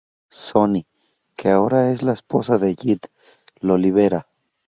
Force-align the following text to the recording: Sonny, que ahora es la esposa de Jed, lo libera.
Sonny, 0.31 0.87
que 1.35 1.49
ahora 1.51 1.91
es 1.91 2.01
la 2.01 2.13
esposa 2.13 2.57
de 2.57 2.75
Jed, 2.75 2.97
lo 3.59 3.77
libera. 3.77 4.25